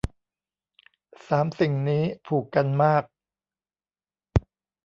[1.27, 3.03] สามสิ่งนี้ผูกกันมาก